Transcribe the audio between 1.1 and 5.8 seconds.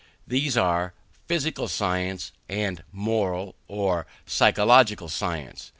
physical science, and moral or psychological science.